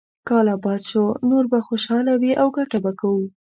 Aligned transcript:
کال 0.27 0.45
اباد 0.55 0.81
شو، 0.89 1.03
نور 1.29 1.43
به 1.51 1.59
خوشاله 1.67 2.13
وي 2.21 2.31
او 2.41 2.47
ګټه 2.57 2.77
به 2.83 2.91
کوو. 2.99 3.25